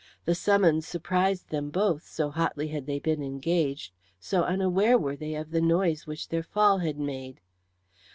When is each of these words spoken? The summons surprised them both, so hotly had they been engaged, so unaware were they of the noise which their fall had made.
The 0.25 0.33
summons 0.33 0.87
surprised 0.87 1.49
them 1.51 1.69
both, 1.69 2.03
so 2.07 2.31
hotly 2.31 2.69
had 2.69 2.87
they 2.87 2.97
been 2.97 3.21
engaged, 3.21 3.93
so 4.19 4.41
unaware 4.41 4.97
were 4.97 5.15
they 5.15 5.35
of 5.35 5.51
the 5.51 5.61
noise 5.61 6.07
which 6.07 6.29
their 6.29 6.41
fall 6.41 6.79
had 6.79 6.97
made. 6.97 7.39